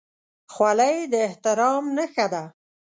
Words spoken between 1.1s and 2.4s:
د احترام نښه